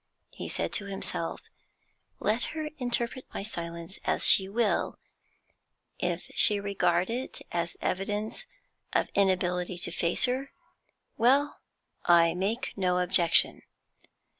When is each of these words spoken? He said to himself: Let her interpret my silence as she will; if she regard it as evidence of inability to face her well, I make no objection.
He 0.31 0.49
said 0.49 0.73
to 0.73 0.85
himself: 0.85 1.41
Let 2.19 2.41
her 2.57 2.71
interpret 2.79 3.25
my 3.35 3.43
silence 3.43 3.99
as 4.03 4.25
she 4.25 4.49
will; 4.49 4.97
if 5.99 6.25
she 6.33 6.59
regard 6.59 7.11
it 7.11 7.43
as 7.51 7.77
evidence 7.81 8.47
of 8.93 9.11
inability 9.13 9.77
to 9.77 9.91
face 9.91 10.25
her 10.25 10.53
well, 11.19 11.59
I 12.03 12.33
make 12.33 12.73
no 12.75 12.97
objection. 12.97 13.61